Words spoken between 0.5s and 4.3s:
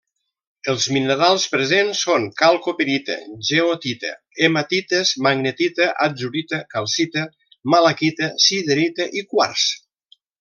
Els minerals presents són calcopirita, goethita,